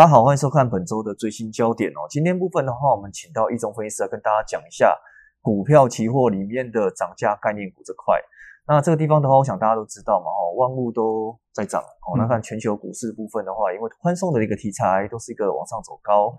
[0.00, 2.08] 大家好，欢迎收看本周的最新焦点哦。
[2.08, 4.96] 今天部分的话，我们请到一中分析师来跟大家讲一下
[5.42, 8.18] 股票期货里面的涨价概念股这块。
[8.66, 12.16] 那这个地方的话，我想大家都知道嘛，哦，万物都在涨哦。
[12.16, 16.34] 那看全球股市部分的话，因为宽松的一个题材，都是一个往上走高。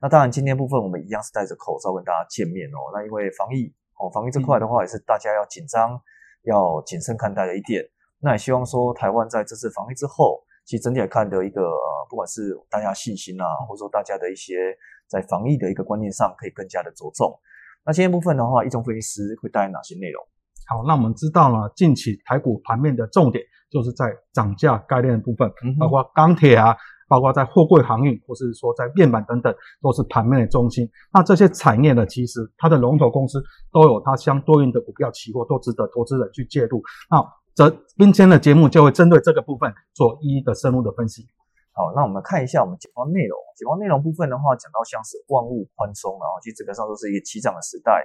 [0.00, 2.80] 那当然，今天部分我们一样是戴着口罩跟大家见面哦。
[2.94, 3.70] 那因为防疫
[4.00, 6.00] 哦，防疫这块的话，也是大家要紧张、
[6.44, 7.84] 要谨慎看待的一点。
[8.20, 10.42] 那也希望说，台湾在这次防疫之后。
[10.64, 14.54] 其实整体来看的一个呃，不管是大家信心啊，或者说大家的一些
[15.08, 17.32] 在防疫的一个观念上，可以更加的着重。
[17.84, 20.22] 那今天部分的话，一中分析师会带来哪些内容？
[20.68, 26.76] 好，那我们知道了，近期台股盘面的重点就是在涨价概念的部分，包括钢铁啊，
[27.08, 30.88] 包括在货柜航运，或是说在面板等等，都是盘面的中心。
[31.12, 36.80] 那这些产业呢，其实它的龙头公司都有它相对应的股票期货，都值得投资人去介入。
[37.10, 37.20] 那
[37.54, 41.26] 则今天的节目就会针对这个部分做一一的深入的分析。
[41.72, 43.38] 好，那我们看一下我们解方内容。
[43.56, 48.04] 解方内容部分的话，讲到像是万物宽松，然后其实基本上都是一个起涨的时代。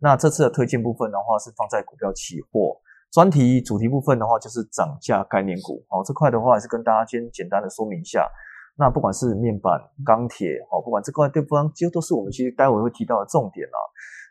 [0.00, 2.76] 那这次的推荐部分的话，是放在股票期货
[3.10, 5.84] 专题主题部分的话，就是涨价概念股。
[5.88, 8.28] 好，这块的话，还是跟大家先简单的说明一下。
[8.76, 13.78] 那不管是面板、钢铁，好，不管这块地方，几乎都是我们其实待会会提到的重点啊。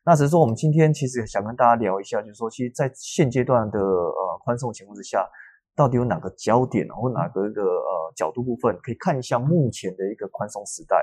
[0.06, 5.28] 那只是说，我们今天其实想跟大家聊一下，就是说，其实，在现阶段的呃宽松情况之下，
[5.75, 10.95] 到底有哪个焦点或哪个一个呃角度部分，可以看一下目前的一个宽松时代。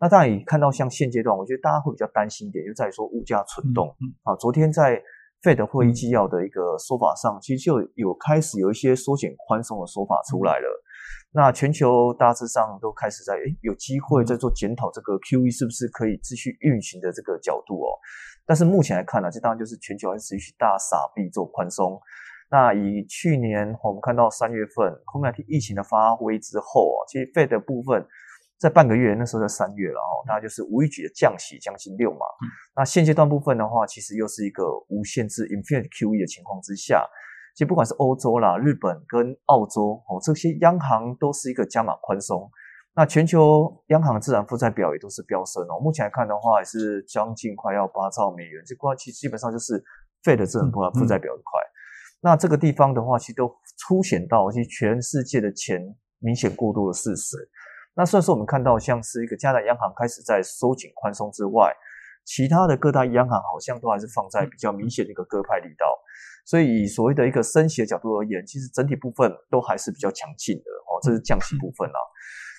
[0.00, 3.94] 那当然也看到像现阶段，我觉得大家会比较担心一点，就在于说物价蠢动。
[4.24, 5.00] 啊，昨天在
[5.44, 10.82] Fed 会议纪要的一个说法上，其实就有开始有一些缩减宽松的说法出来了。
[11.34, 17.96] 那全球大致上都开始在诶有机会在做检讨，这个 Q E 是不是可以继续运行的这个角度哦。
[18.46, 22.00] 但是目前来看呢，这当然就是全球还是持续大傻币做宽松。
[22.50, 28.06] 那以去年我们看到三月份 COVID 疫情的发挥之后啊，其实 Fed 的部分
[28.58, 32.26] 在半个月那时候在三月了哦，大概就是无预举的降息，将近六嘛。
[32.76, 37.06] 那现阶段部分的话，其实又是一个无限制 Infinite Q E 的情况之下。
[37.54, 42.50] 其实不管是欧洲啦、日本跟澳洲哦，这些央行都是一个加码宽松。
[42.94, 45.80] 那全球央行自然负债表也都是飙升哦。
[45.80, 49.82] 目前来看的话，也是将近快要八兆美元，这块其实基本上就是
[50.22, 51.60] Fed 资产负负债表一块。
[52.20, 53.48] 那这个地方的话，其实都
[53.88, 55.80] 凸显到其实全世界的钱
[56.18, 57.36] 明显过度的事实。
[57.94, 61.74] 那虽然说我们看到像是一个加拿大央行开始在收紧宽松之外，
[62.24, 65.86] 其他的各大央行好像都还是放在比较明显的一个鸽派力道。
[66.44, 71.00] 所以以所谓的一个升息的角度而言，其实整体部分都还是比较强劲的哦。
[71.02, 71.98] 这是降息部分啊。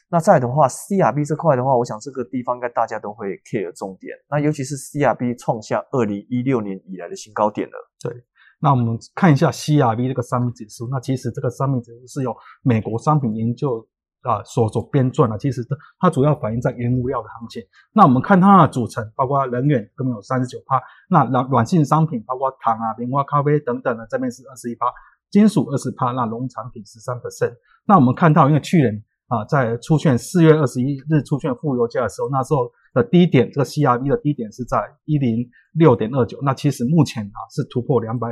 [0.09, 4.15] 那再的话，CRB 这块的话，我想这个地方应该大家都会 care 重点。
[4.29, 7.73] 那尤其是 CRB 创下二零一六年以来的新高点了。
[8.01, 8.13] 对，
[8.59, 10.87] 那我们看一下 CRB 这个商品指数。
[10.89, 13.87] 那其实这个商品指数是由美国商品研究。
[14.23, 17.61] 啊，所所编撰的，其实它它主要反映在原物料的行情。
[17.91, 24.87] 那我们看它的组成，包括能源，这边有三十九帕；那软软性商品，包括糖啊、棉花、咖啡等等的，这边是二十一帕；
[25.29, 27.51] 金属二十帕；那农产品十三 percent。
[27.85, 36.37] 那我们看到，因为去年啊，在出现四月二十一日出现负油价的时候，那时候的低点，这个 CRB 的低点是在一零六点二九。
[36.43, 38.27] 那其实目前啊，是突破两百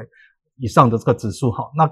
[0.57, 1.71] 以上的这个指数哈。
[1.75, 1.89] 那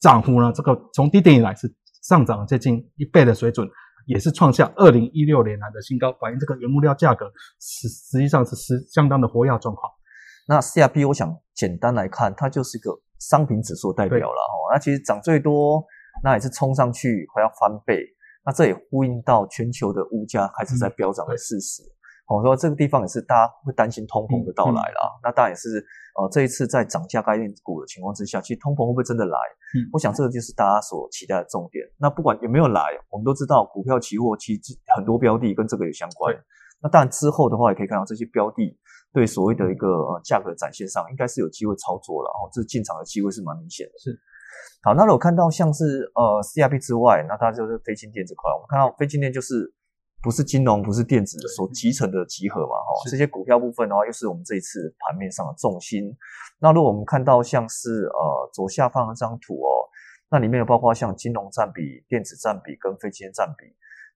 [0.00, 1.74] 涨幅呢，这个从低点以来是。
[2.02, 3.64] 上涨接近一倍的水准，
[4.06, 7.30] 也是创下二零一六年来的新高，反映这个原物料价格
[7.60, 9.88] 实实际上是是相当的活跃状况。
[10.48, 12.90] 那 C R B 我想简单来看，它就是一个
[13.20, 14.66] 商品指数代表了哦。
[14.72, 15.84] 那其实涨最多，
[16.24, 18.02] 那也是冲上去快要翻倍，
[18.44, 21.82] 那这也呼应到全球的物价开始在飙涨的事实。
[22.28, 25.84] 我说这个地方也是大家会担心通膨的到来啦，那当然也是
[26.16, 29.38] 呃这一次在涨价概念股的情况之下，其实通膨会不会真的来？
[29.76, 31.84] 嗯，我想这个就是大家所期待的重点。
[31.98, 32.80] 那不管有没有来，
[33.10, 34.60] 我们都知道股票期货其实
[34.96, 36.34] 很多标的跟这个有相关。
[36.80, 38.76] 那当然之后的话也可以看到这些标的
[39.12, 43.92] 对所谓的一个呃价格展现上，应该是有机会操作了哦，这进场的机会是蛮明显的。
[43.98, 44.18] 是，
[44.82, 49.72] 好，那我看到像是呃 C R B 之外，那它就是非金电这块，我们看到非金电就是。
[50.24, 52.78] 不是金融，不是电子所集成的集合嘛？
[52.78, 56.16] 哈，这些股票部分的话，又是我们这一次盘面上的重心。
[56.60, 59.82] 那如果我们看到像是呃左下方的这张图哦，
[60.30, 63.66] 那里面有包括像金融占比、电子占比跟非金占比。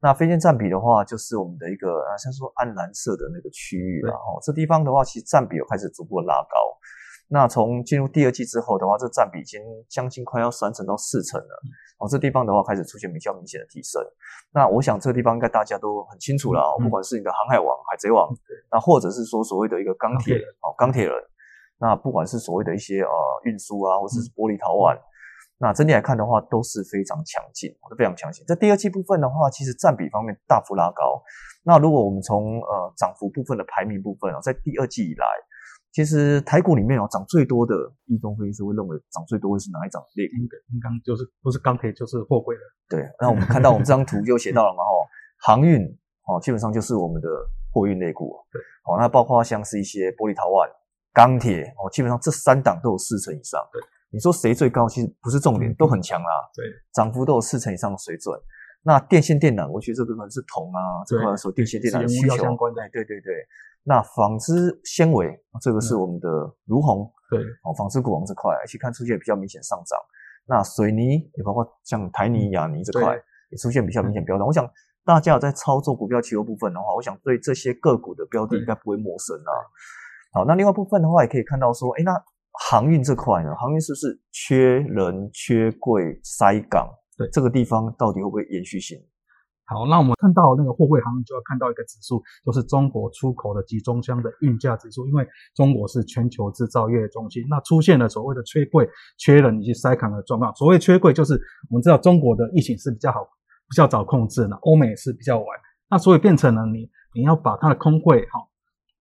[0.01, 4.13] 那非金占比的话，就是我们的一个啊，像说暗蓝色的那个区域了。
[4.15, 6.57] 哦，这地方的话，其实占比有开始逐步拉高。
[7.29, 11.63] 那从进入第二季之后的话，这占比已经将近快要三成到四成了。
[11.99, 14.01] 哦，这地方的话开始出现比较明显的提升。
[14.53, 18.29] 那我想这个地方应该大家都很清楚了哦，不管是你的航海王、海贼王，
[18.71, 21.15] 那或者是说所谓的一个钢铁哦，钢铁人，
[21.79, 23.11] 那不管是所谓的一些呃
[23.45, 24.97] 运输啊，或者是玻璃陶碗，
[25.59, 28.45] 那整体来看的话，都是非常强劲，都非常强劲。
[28.47, 31.21] 在第二季部分的话，其实占比方面大幅拉高。
[31.65, 35.27] 那如果我们从呃涨幅部分的排名部分啊，在第二季以来，
[35.97, 40.37] 其实台股里面哦涨最多的，易中分析师会认为涨最多的是哪一张类股？
[40.75, 42.61] 应该就是不是钢铁就是货柜的。
[42.87, 45.09] 对，那我们看到我们这张图就写到了嘛，哦，
[45.41, 45.81] 航运
[46.29, 47.29] 哦，基本上就是我们的
[47.73, 48.37] 货运类股。
[48.53, 50.69] 对，哦，那包括像是一些玻璃陶碗、
[51.15, 53.59] 钢铁哦，基本上这三档都有四成以上。
[53.73, 53.81] 对。
[54.11, 54.87] 你说谁最高？
[54.87, 56.29] 其实不是重点，都很强啦。
[56.55, 58.39] 对，涨幅都有四成以上的水准。
[58.87, 62.81] 那电线电缆，我觉得这部分是铜啊，这块说电线电缆的需求相关的。
[62.93, 63.35] 对对对。
[63.83, 65.27] 那纺织纤维，
[65.61, 66.29] 这个是我们的
[66.67, 67.03] 如虹。
[67.29, 69.99] 对，哦，纺织股王这块，而且看出现比较明显上涨。
[70.47, 73.17] 那水泥也包括像台泥、亚泥这块，
[73.51, 74.47] 也出现比较明显飙涨。
[74.47, 74.65] 我想
[75.05, 79.51] 大家有在操作股票期货部分的话，我想对这些个股的标的应该不会陌生啊。
[80.33, 82.13] 好，那另外部分的话，也可以看到说，哎，那。
[82.71, 86.89] 航运这块呢，航运是不是缺人、缺柜、塞港？
[87.17, 88.99] 对，这个地方到底会不会延续性？
[89.65, 95.07] 好，那我们看到那个货柜航运，就要看到一个指数，就是中国出口的集装箱的运价指数。
[95.09, 100.55] 因为中国是全球制造业中心，那出现了所谓的缺柜、缺人以及塞港的状况。
[100.55, 101.35] 所谓缺柜，就是
[101.69, 103.25] 我们知道中国的疫情是比较好、
[103.69, 105.47] 比较早控制的，欧美是比较晚。
[105.91, 108.39] 那所以变成了你你要把它的空柜哈，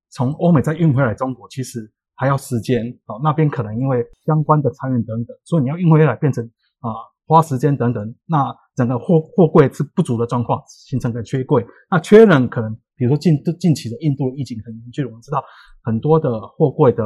[0.10, 1.92] 从欧美再运回来中国，其实。
[2.18, 6.42] 还要时间哦，那边可能因为相关的裁员等等，所以你要运回来变成
[6.80, 6.90] 啊
[7.26, 11.66] 花时间等等，那整个货货柜是不足的状况，形成个缺柜。
[11.90, 15.44] 那缺人可能，比如说近近期的印度疫情很严峻，我们知道
[15.84, 17.04] 很多的货柜的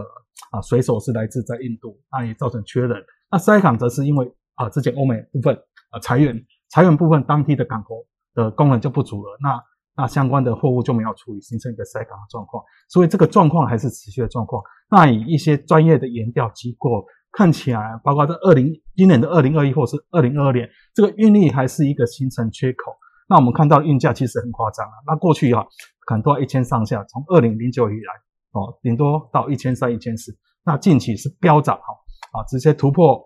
[0.51, 2.98] 啊水手是来自在印度，那也造成缺人。
[3.31, 5.56] 那塞港则是因为啊之前欧美部分
[5.92, 6.36] 啊裁员，
[6.69, 9.62] 裁员部分当地的港口的功能就不足了，那。
[9.95, 14.63] 那相关的货物就没有处理，形成一个塞港的状况，所以这个状况还是持续的状况。
[14.89, 22.96] 那以一些专业的研调机构看起来，包括在二零今年的二零二一或是二零二二年，这个运力还是一个形成缺口。
[23.28, 25.64] 那我们看到运价其实很夸张啊，那过去啊
[26.08, 28.14] 可能都要一千上下，从二零零九以来
[28.54, 30.36] 哦，顶多到一千三、一千四。
[30.66, 31.94] 那近期是飙涨哈
[32.34, 33.24] 啊，直接突破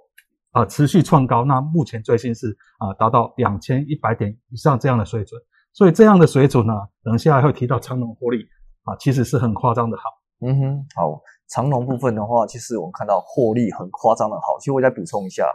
[0.51, 1.45] 啊，持续创高。
[1.45, 5.41] 那目前最新是啊，达到两千一百点以上这样的水准。
[5.71, 6.73] 所以这样的水准呢，
[7.03, 8.43] 等下还会提到长龙获利
[8.83, 10.03] 啊，其实是很夸张的好。
[10.45, 14.57] 嗯哼，好，长龙部分的话，其实我们看到获利很夸张的好。
[14.59, 15.47] 其实我再补充一下，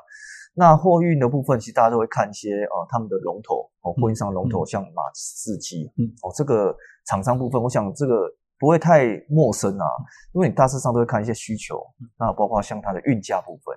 [0.54, 6.74] 那货运的部分，其实大家都会看一些呃他们的龙头哦，货运商龙头像马士基，嗯，哦这个
[7.06, 8.22] 厂商部分，我想这个。
[8.60, 9.86] 不会太陌生啊，
[10.32, 11.80] 因为你大致上都会看一些需求，
[12.18, 13.72] 那包括像它的运价部分，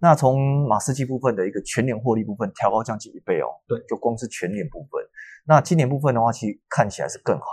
[0.00, 5.00] 那从马士基部分的一个全年获利部分调高将近一倍哦，对，就光是全年部分，
[5.46, 7.46] 那今年部分的话，其实看起来是更好。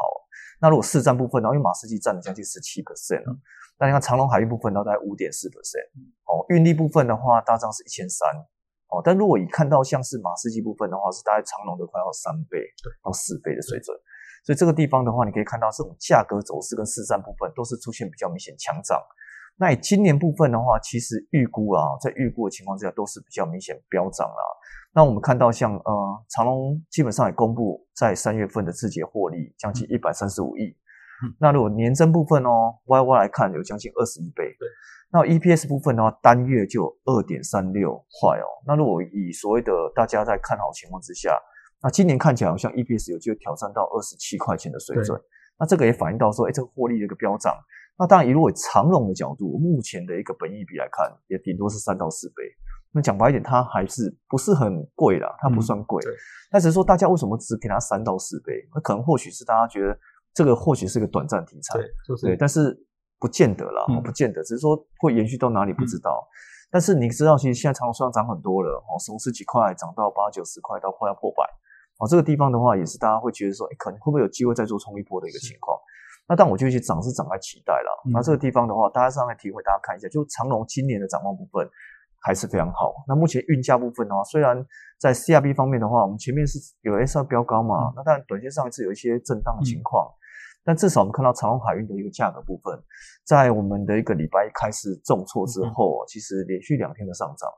[0.64, 3.36] 那如果市占部分呢，因为马士基占了将近十七 percent 了，
[3.78, 5.92] 那你看长隆海运部分呢大概五点四 percent，
[6.24, 8.32] 哦，运力部分的话，大致上是一千三，
[8.88, 12.64] 哦，但如果一看到像是马士基部分的话，是大概长隆的快要三倍
[13.04, 13.92] 到四倍的水准。
[14.46, 19.04] 所以这个地方的话，你可以看到这种价格走势跟市占部分都是出现比较明显强涨。
[19.58, 24.44] 那以今年部分的话，其实预估啊，在预估的情况之下都是比较明显飙涨啦。
[24.96, 30.76] 那我们看到像呃长隆基本上也公布在三月份的自节获利将近一百三十五亿。
[31.40, 34.44] 那如果年增部分哦，Y Y 来看有将近二十一倍。
[34.60, 34.68] 对。
[35.12, 38.46] 那 E P S 部分的话，单月就二点三六块哦。
[38.66, 41.40] 那如果以所谓的大家在看好情况之下，
[41.82, 45.22] 那今年看起来好像 EPS 有机会挑战到二十七块钱的水准，
[45.60, 47.56] 那这个也反映到说，哎，这个获利的一个飙涨。
[47.98, 52.44] 那当然，以如果长龙的角度，目前的一个本益比来看，也顶多是三到四倍。
[52.92, 56.04] 那讲白一点，它还是不是很贵啦，它不算贵。
[56.52, 58.68] 但只是说，大家为什么只给它三到四倍？
[58.74, 59.98] 那可能或许是大家觉得
[60.34, 62.76] 这个或许是个短暂题材，对，就是，对，但是
[63.20, 66.28] 不见得啦，不见得，只是说会延续到哪里不知道。
[66.72, 71.44] 但是你知道，其实现在长隆虽然涨很多了，哦，从十几块涨到八九十块，到快要破百。
[72.00, 75.78] 哦，这个地方的话，也是大家会觉得说，哎，可能会不会有机会再做冲一波的一个情况？
[76.28, 78.02] 那但我就去涨是涨在期待了。
[78.12, 81.70] 那这个地方的话，大家上来体会，大家看一下，就长隆今年的展望部分
[82.22, 82.94] 还是非常好。
[83.08, 84.66] 那目前运价部分的话，虽然
[84.98, 90.10] 在 CRB 方面的话，我们前面是有 S 二标高嘛，那但短线上一次有一些震荡的情况，
[90.64, 92.82] 但至少我们看到长隆海运的一个价格部分，
[93.26, 97.50] 在我们的一个礼拜一开始重挫之后，其实连续两天的上涨，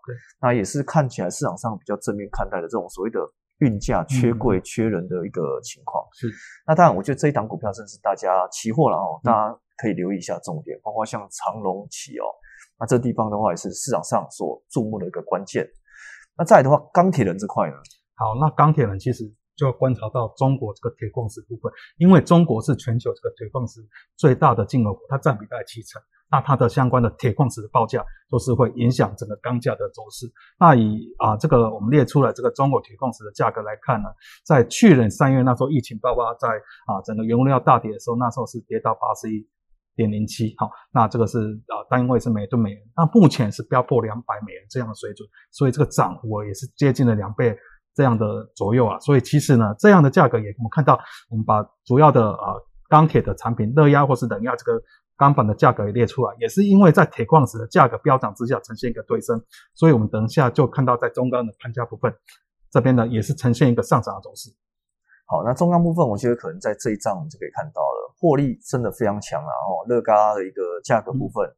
[0.41, 3.19] 那也是看起来市场上比较正面看待的这种所谓的。
[3.59, 6.29] 运价缺柜、缺人的一个情况是，
[6.67, 12.25] 那当然，我觉得这一档股票正是大家期货了哦，大家可以留意一下重点，包括像长隆企哦，
[12.79, 15.65] 那这地方的话也是市场上所注目的一个关键。
[16.37, 17.77] 那再来的话，钢铁人这块呢？
[18.15, 19.23] 好，那钢铁人其实
[19.55, 23.79] 就要观察到中国这个铁矿石部分，因为中国是全球这个铁矿石
[24.15, 26.01] 最大的进口国，它占比大概七成。
[26.31, 30.25] 那它的相关的铁矿石的报价都是会影响整个钢价的走势。
[30.59, 34.09] 那以啊这个我们列出来这个中国铁矿石的价格来看呢，
[34.43, 36.49] 在去年三月那时候疫情爆发，在
[36.87, 39.47] 啊整个原物料大跌的时候，那时候是跌到八十一
[39.95, 47.55] 点零七，好，那这个是啊单位是每吨美元，那目前是飙破两百美元这样的水准，所以这个涨幅也是接近了两倍
[47.95, 48.99] 这样的左右啊。
[48.99, 50.99] 所以其实呢，这样的价格也我们看到，
[51.29, 52.53] 我们把主要的啊
[52.89, 54.79] 钢铁的产品热压或是冷压这个。
[55.17, 59.41] 钢板的价格也列出来，也是因为在铁矿石的价格飙涨之下呈现一个推升，
[59.73, 62.13] 所以我们等一下就看到在中钢的盘价部分
[62.69, 64.49] 这边呢，也是呈现一个上涨的走势。
[65.25, 69.47] 好，那中钢部分，我觉得可能在这一章我们就可以看到了，获利真的非常强啊！
[69.47, 71.49] 哦，乐高的一个价格部分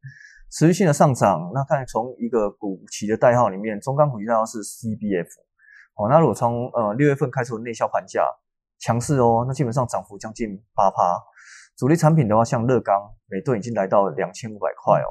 [0.52, 1.50] 持续性的上涨。
[1.52, 5.47] 那看从一个股旗的代号里面，中钢股期代号是 CBF。
[5.98, 8.22] 哦，那如果从呃六月份开出的内销盘价
[8.80, 11.20] 强势哦，那基本上涨幅将近八趴。
[11.76, 12.96] 主力产品的话，像乐钢，
[13.28, 15.10] 每吨已经来到两千五百块哦。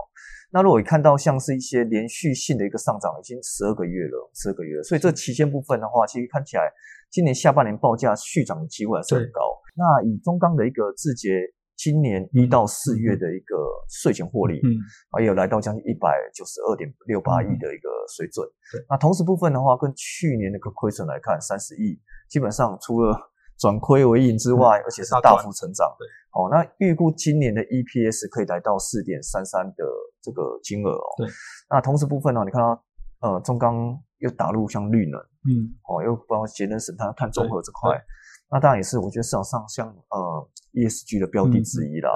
[0.52, 4.82] 那如果看到像是一些连续性的一个上涨，已经十二个月了，十二个月了。
[4.82, 6.62] 所以这期间部分的话，其实看起来
[7.10, 9.40] 今年下半年报价续涨的机会还是很高。
[9.74, 11.30] 那以中钢的一个字节，
[11.76, 13.56] 今年一到四月的一个
[13.88, 14.80] 税前获利，嗯，
[15.10, 18.46] 啊，也有来到将近一百九十二点六八亿的一个水准。
[18.72, 23.14] 对，那同时部分的话，跟去年那个亏损来看，三十亿，基本上除了
[23.58, 25.94] 转亏为盈之外，而且是大幅成长。
[25.98, 29.84] 对，哦，那预估今年的 EPS 可以来到四点三三的
[30.22, 31.08] 这个金额哦。
[31.18, 31.28] 对，
[31.70, 32.84] 那同时部分呢，你看到
[33.20, 38.02] 呃中钢又打入像绿能，嗯，哦，又包括节能省碳、碳中和这块，
[38.50, 42.10] 那当然也是我觉得市场上像呃 ESG 的标的之一啦。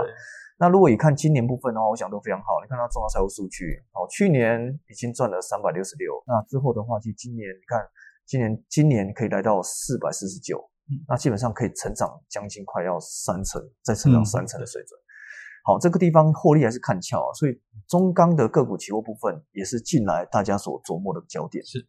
[0.58, 2.60] 那如果以看今年部分的话，我想都非常好。
[2.62, 7.80] 你看它重要财务数据，哦，去年已经赚了三百六十六，那之后的话，其实今年你看，
[8.26, 10.68] 今年今年可以来到四百四十九。
[11.08, 14.98] 那基本上可以成长将近快要三成，再成长三成的水准。
[15.64, 17.52] 好，这个地方获利还是看俏啊，所以
[17.86, 21.64] 中钢的个股期货部分也是近来大家所琢磨的焦点。
[21.64, 21.86] 是，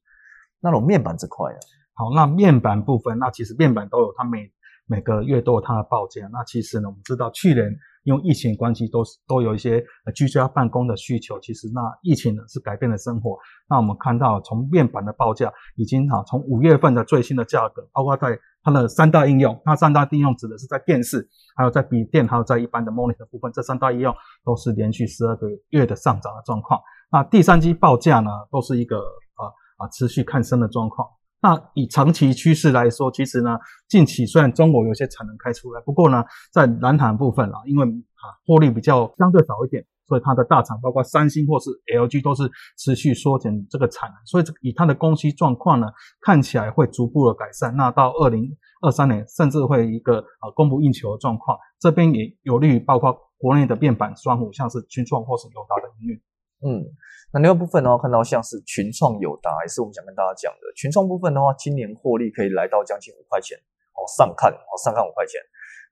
[0.60, 1.58] 那种面板这块啊，
[2.01, 4.51] 好，那面板部分，那其实面板都有它每
[4.88, 6.27] 每个月都有它的报价。
[6.31, 7.72] 那其实呢，我们知道去年。
[8.03, 9.79] 因为疫情关系，都是都有一些
[10.15, 11.39] 居家办公的需求。
[11.39, 13.38] 其实那疫情呢是改变了生活。
[13.70, 24.12] 那我们看到从面板的报价已经哈，从五月份的最新的价格，包括在它的三大应用，那三大应用指的是在电视，还有在笔电，还有在一般的 monitor 部分，这三大应用
[24.43, 26.81] 都是连续十二个月的上涨的状况。
[27.12, 29.46] 那第三季报价呢，都是一个啊
[29.77, 31.08] 啊持续看升的状况。
[31.42, 33.58] 那以长期趋势来说，其实呢，
[33.88, 42.44] 近期虽然中国有些产能开出来，不过呢，在蓝海部分啊，因为啊获利比较相对少一点，所以它的大厂包括三星或是 LG 都是
[42.78, 45.88] 持续缩减这个产能，所以以它的供需状况呢，
[46.22, 47.76] 看起来会逐步的改善。
[47.76, 56.22] 那到二零二三年，甚至会一个啊供不应求的状况，这边也有利于包括国内的面板双虎，像是群创或是友达的营运。
[56.64, 56.86] 嗯。
[57.34, 60.60] 那另外部分的话，看到像是群创友达，也是我们想跟大家讲的。
[60.76, 63.58] 群创部分的话，今年获利可以来到将近五块钱，
[63.96, 65.40] 哦，上看，哦，上看五块钱。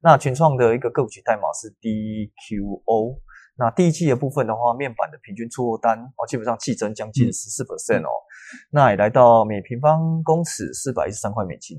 [0.02, 3.20] 那群创的一个个股代码是 DQO。
[3.58, 8.12] 那第一季的部分的话，面板的平均出货单哦，基本上季增将近十四 percent 哦，
[8.72, 11.78] 那也来到每平方公尺四百一十三块美金。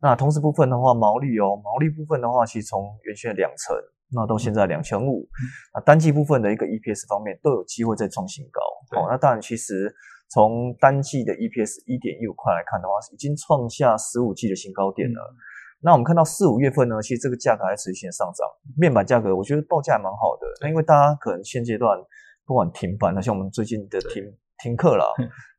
[0.00, 3.76] 那同时部分的话，毛利哦，毛利部分的话，其实从原先的两成。
[4.12, 5.28] 那到现在两千五，
[5.74, 8.60] 那单季部分的一个 EPS 方面都有机会再创新高。
[8.96, 9.94] 好，那当然其实
[10.28, 15.34] 从单季的 EPS 一点一五块来看的话，已经创下十五季的新高点了。
[15.80, 20.46] 那我们看到四五月份呢，其实这个价格还持续性上涨，面板价格我觉得报价还蛮好的。
[20.60, 21.96] 那因为大家可能现阶段
[22.44, 24.22] 不管停板，那像我们最近的停
[24.58, 25.06] 停课了，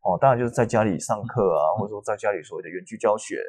[0.03, 3.41] 哦，当然就是在家里上课啊，或者说在家里所谓的远距教学。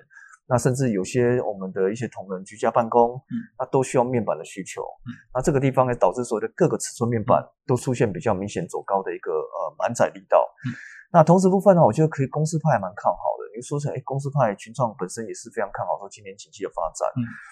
[0.46, 3.20] 那甚至有些我们的一些同仁居家办公，
[3.58, 4.82] 那都需要面板的需求。
[5.32, 10.46] 那这个地方也导致所有的各个尺寸面板都出现比较明显走高的一个呃满载力道。
[11.12, 13.42] 那同时部分呢，我觉得可以公司派还蛮看好的。
[13.54, 17.06] 你说成哎，公司派群创本身也是非常看好说今年经济的发展。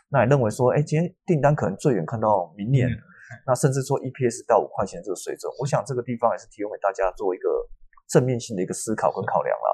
[0.09, 2.88] 那也认为说，哎，今天订单可能最远看到明年，
[3.47, 7.49] 那甚至说 EPS 到五块钱这个水准，我想这个地方也是提供给大家做一个
[8.09, 9.68] 正面性的一个思考跟考量了。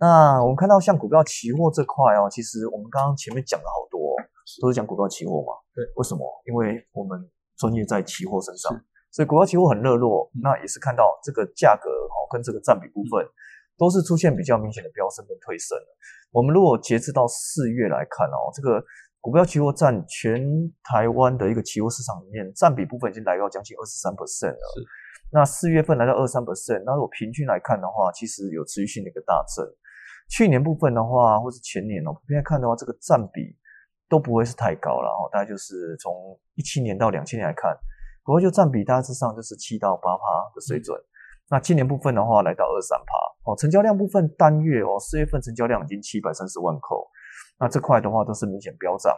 [0.00, 4.16] 那我们看到像股票期货这块哦，其实我们刚刚前面讲了好多，
[4.62, 5.52] 都是讲股票期货嘛。
[5.74, 6.24] 对，为什么？
[6.48, 7.20] 因为我们
[7.58, 8.72] 专业在期货身上，
[9.12, 10.30] 所以股票期货很热络。
[10.40, 13.28] 那也是看到这个价格哦，跟这个占比部分
[13.76, 15.76] 都是出现比较明显的飙升跟推升
[16.32, 18.82] 我们如果截至到四月来看哦，这个
[19.20, 20.40] 股票期货占全
[20.82, 24.64] 台湾的一个期货市场里面占比部分已经来到将近二十三 percent 了。
[24.74, 24.80] 是。
[25.30, 29.62] 那四月份来到二三 percent，那如果平均来看的话，其实有持续性的一个大增。
[30.30, 33.54] 去年部分的话，或是前年哦，普遍看的话，这个占比
[34.08, 37.76] 都不会是太高了哦，大概就是从一七年到两千年来看，
[38.24, 40.22] 不过就占比大致上就是七到八趴
[40.54, 40.96] 的水准。
[41.50, 47.10] 那今年部分的话，来到二三趴哦，成交量部分单月哦，四月份成交量已经七百三十万口，
[47.58, 49.12] 那这块的话都是明显飙涨。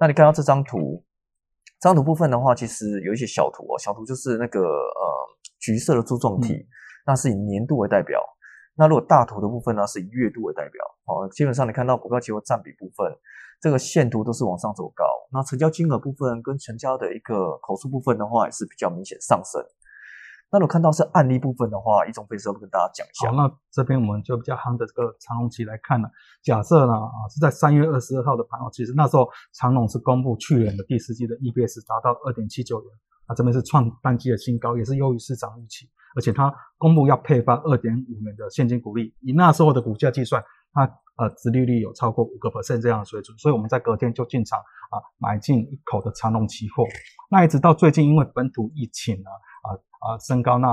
[0.00, 1.04] 那你看到这张图，
[1.78, 5.04] 这张图部分的话，其实有一些小图哦，小图就是那个呃
[5.60, 6.66] 橘色的柱状体，
[7.06, 8.20] 那是以年度为代表。
[8.78, 13.10] 那如果大图的部分呢，是以月度为代表，哦，基本上你看到股票期货占比部分，
[13.60, 15.04] 这个线图都是往上走高。
[15.32, 19.64] 那成交金额部分跟成交的一个口数部分的话，也是比较明显上升。
[20.52, 23.30] 那如果看到是案例部分的话，一种分析跟大家讲一下。
[23.30, 26.08] 好，那这边我们就比较夯的这个长龙期来看呢，
[26.44, 32.88] 假设呢啊是在三月二十二号的盘哦，其实那时候长隆是公布去年的第四季的 EPS 达到二点七九元，
[33.26, 35.88] 啊这边是创单季的新高，也是优于市场预期。
[36.16, 40.42] 而且它公布要配发二点五元的现金股利，以那时候的股价计算，
[40.72, 40.84] 它
[41.18, 46.84] 呃，殖利率有超过五个 percent 这样的水准，所以我们在隔天就进场啊，买进一口的长隆期货。
[47.30, 49.30] 那一直到最近，因为本土疫情呢
[49.62, 49.68] 啊
[50.00, 50.68] 啊升高，那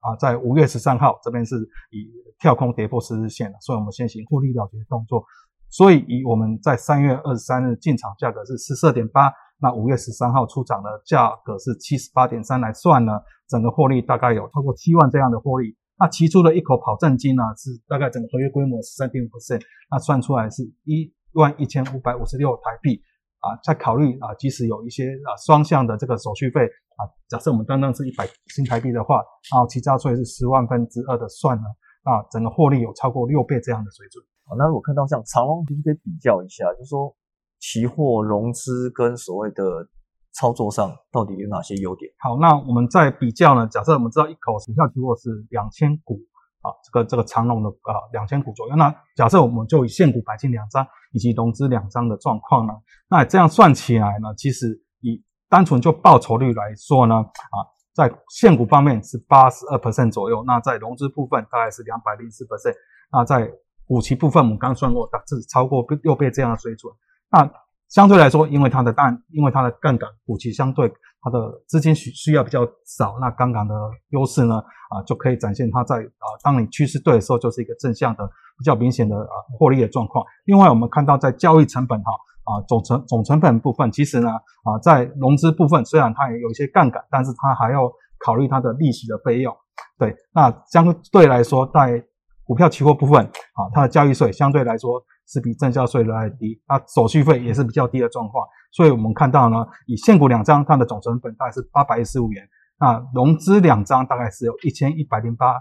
[0.00, 1.56] 啊在五月十三号这边是
[1.90, 5.24] 以跳空跌破十日线了，所以我们先行获利了结动作。
[5.70, 9.32] 所以以我们在三月二十三日进场价格是十四点八。
[9.60, 13.12] 那五月十三号出厂的价格是七十八点三来算呢，
[13.48, 15.76] 整个获利大概有超过七万这样的获利。
[15.98, 19.60] 那提出的一口保证金呢，是大概整个合约规模十三点五 percent，
[19.90, 23.02] 那算出来是一万一千五百五十六台币
[23.40, 23.58] 啊。
[23.64, 28.24] 再考虑啊，即使有一些啊双向的这个手续费啊，假设我们单单是一百
[28.54, 29.18] 新台币的话，
[29.50, 31.64] 啊，其他税是十万分之二的算呢，
[32.04, 34.24] 啊，整个获利有超过六倍这样的水准。
[34.46, 37.12] 好，那如果看到像长隆，其实可以比较一下，就是说。
[37.60, 39.88] 期货融资跟所谓的
[40.32, 42.12] 操作上到底有哪些优点？
[42.18, 43.66] 好，那我们在比较呢？
[43.66, 46.20] 假设我们知道一口股票期货是两千股
[46.62, 48.76] 啊，这个这个长龙的啊两千股左右。
[48.76, 52.72] 那假设我们就以现股买进两张以及融资两张的状况呢？
[53.10, 57.58] 那这样算起来呢，其实以单纯就报酬率来说呢，啊，
[57.92, 62.74] 在现股方面是八十二 percent 左右，那在融资部分大概是两百零四 percent，
[63.10, 63.50] 那在
[63.86, 66.92] 股期部分我们刚算过，大致超过六倍这样的水准。
[67.30, 67.50] 那
[67.88, 73.74] 相对来说，因为它的杠，因为它的杠杆股息相对它的资金需需要比较少，那杠杆的
[74.10, 74.56] 优势呢，
[74.90, 78.26] 啊，就可以展现它在啊，当你趋势对的时候，就是一个正向的
[78.58, 80.22] 比较明显的啊获利的状况。
[80.44, 82.12] 另外，我们看到在交易成本哈
[82.44, 84.28] 啊总成总成本部分，其实呢
[84.64, 89.56] 啊在融资部分虽然它也有一些杠杆，但是它还要考虑它的利息的费用。
[89.98, 92.04] 对，那相对来说，在
[92.44, 95.02] 股票期货部分啊，它的交易税相对来说。
[95.28, 102.48] 是比正交税来低，那手续费也是比较低的状况，所以我们看到呢，以现股两张，它的总成本大概是八百一十五元，
[102.80, 105.54] 那融资两张大概是有一千一百零八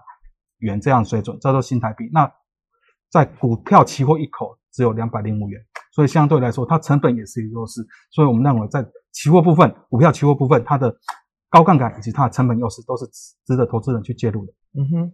[0.60, 2.10] 元这样水准，这都新台币。
[2.14, 2.32] 那
[3.12, 10.96] 在股票期货一口只有两百零五元，所以相对来说它成本也是有优势，所以我们认为在期货部分，股票期货部分它的
[11.50, 13.06] 高杠杆以及它的成本优势都是
[13.46, 14.54] 值得投资人去介入的。
[14.80, 15.14] 嗯哼。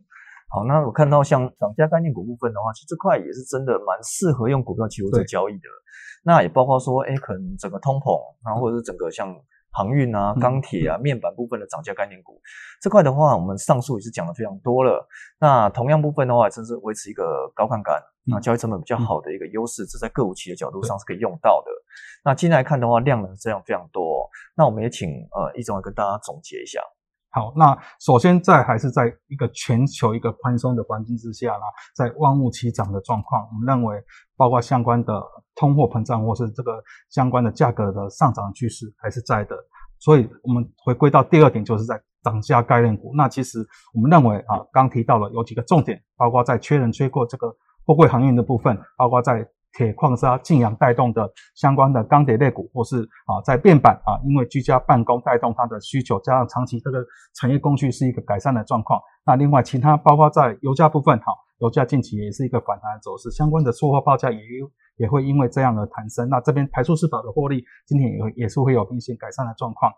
[0.54, 5.68] 好，那我看到像涨价概念股部分的话，其实这块也是真的蛮适合用股票期货做交易的。
[6.24, 9.36] 那也包括说，哎，可能整个通膨，然后或者是整个像
[9.72, 12.40] 航运啊、钢铁啊、面板部分的涨价概念股
[12.80, 15.04] 这块的话，我们上述也是讲的非常多了。
[15.40, 21.72] 那同样部分的话，真是维持一个高杠杆、那交易成本比较好的一个优势，这在个股期的角度上是可以用到的。
[22.24, 24.30] 那今天来看的话，量能这样非常多。
[24.56, 26.80] 那我们也请呃易总来跟大家总结一下。
[27.36, 31.66] 好，那首先在还是在一个全球一个宽松的环境之下啦，
[31.96, 34.00] 在万物齐涨的状况，我们认为
[34.38, 35.20] 包括相关的
[35.56, 39.56] 通货膨胀或是这个相关的价格的上涨趋势还是在的，
[39.98, 43.12] 所以我们回归到第二点，就是在涨价概念股。
[43.16, 47.48] 那其实我们认为啊，刚提到了有几个重点，包括在缺人缺过这个
[47.84, 49.44] 货柜航运的部分，包括在。
[49.74, 59.02] 铁矿砂、晋阳带动的相关的钢铁类股，或是啊在变板啊，因为居家办公带动它的需求，加上长期这个产业供需是一个改善的状况。
[59.26, 64.40] 那另外其他包括在油价部分，哈，油价近期也是一个反弹走势，相关的出货报价也
[64.98, 66.30] 也会因为这样的弹升。
[66.30, 69.92] 那这边排出市场的获利，今天也也是会有明显改善的状况。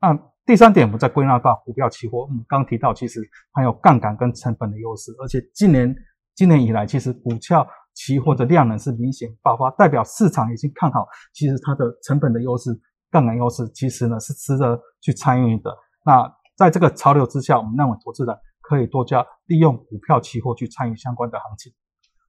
[0.00, 3.20] 那第三点，我们再归纳到股票期货，我们刚提到其实
[3.52, 5.92] 还有杠杆跟成本的优势，而且今年
[6.36, 7.66] 今年以来，其实股票。
[7.98, 11.04] 期货的量能是明显爆发，代表市场已经看好。
[11.34, 12.70] 其实它的成本的优势、
[13.10, 15.76] 杠杆优势，其实呢是值得去参与的。
[16.06, 21.72] 那在这个潮流之下，我们认为投资人可以多加利用股票期货去参与相关的行情。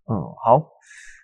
[0.10, 0.60] 嗯，好，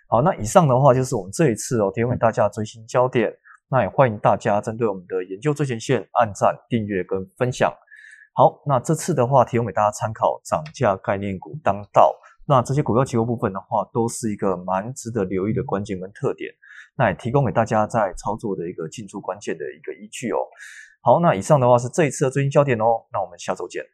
[0.08, 3.32] 好，那以上的话就是我们这一次哦提供给大家的最新焦点。
[3.68, 7.68] 那也欢迎大家针对我们的研究最前线按赞、订阅跟分享。
[8.32, 12.14] 好，那这次的话提供给大家参考，涨价概念股当道。
[12.46, 16.52] 那这些股票结构部分的话都是一个蛮值得留意的关键跟特点。
[16.96, 20.38] 那也提供给大家在操作的一个进出关键的一个依据哦。
[21.02, 23.84] 好那以上的话是这一次的最新焦点哦那我们下周见。